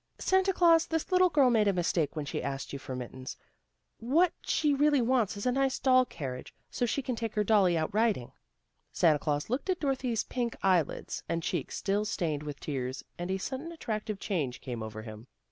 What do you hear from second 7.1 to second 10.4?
take her dolly out riding." Santa Glaus looked at Dorothy's